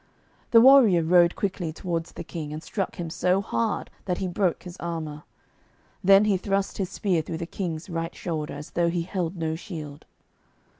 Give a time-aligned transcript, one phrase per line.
[0.49, 4.63] The warrior rode quickly towards the King, and struck him so hard that he broke
[4.63, 5.25] his armour.
[6.03, 9.53] Then he thrust his spear through the King's right shoulder, as though he held no
[9.55, 10.07] shield.